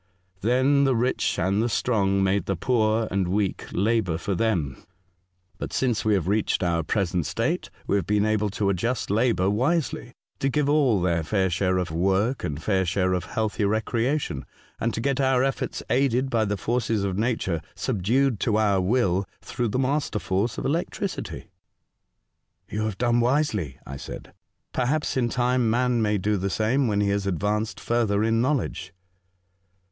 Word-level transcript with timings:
Then 0.41 0.83
tlie 0.83 0.95
ricb 0.99 1.37
and 1.47 1.61
the 1.61 1.69
strong 1.69 2.23
made 2.23 2.47
the 2.47 2.55
poor 2.55 3.07
and 3.11 3.27
weak 3.27 3.65
labour 3.71 4.17
for 4.17 4.33
them; 4.33 4.83
but 5.59 5.71
since 5.71 6.03
we 6.03 6.15
have 6.15 6.27
reached 6.27 6.63
our 6.63 6.81
present 6.81 7.27
state, 7.27 7.69
we 7.85 7.97
have 7.97 8.07
been 8.07 8.25
able 8.25 8.49
to 8.49 8.71
adjust 8.71 9.11
labour 9.11 9.47
wisely, 9.51 10.13
to 10.39 10.49
give 10.49 10.67
all 10.67 10.99
their 11.03 11.21
fair 11.21 11.51
share 11.51 11.77
of 11.77 11.91
work 11.91 12.43
and 12.43 12.63
fair 12.63 12.83
share 12.83 13.13
of 13.13 13.25
healthy 13.25 13.63
recreation, 13.63 14.43
and 14.79 14.91
to 14.95 15.01
get 15.01 15.21
our 15.21 15.43
efforts 15.43 15.83
aided 15.87 16.31
by 16.31 16.45
the 16.45 16.57
forces 16.57 17.03
of 17.03 17.15
nature 17.19 17.61
subdued 17.75 18.39
to 18.39 18.57
our 18.57 18.81
will 18.81 19.27
through 19.43 19.67
the 19.67 19.77
master 19.77 20.17
force 20.17 20.57
of 20.57 20.65
elec 20.65 20.89
tricity." 20.89 21.49
'* 22.09 22.67
You 22.71 22.85
have 22.85 22.97
done 22.97 23.19
wisely," 23.19 23.77
I 23.85 23.97
said. 23.97 24.23
'^ 24.33 24.33
Perhaps 24.73 25.15
in 25.15 25.29
time 25.29 25.69
man 25.69 26.01
may 26.01 26.17
do 26.17 26.37
the 26.37 26.49
same, 26.49 26.87
when 26.87 27.01
he 27.01 27.11
ha& 27.11 27.27
advanced 27.29 27.79
further 27.79 28.23
in 28.23 28.41
knowledge." 28.41 28.95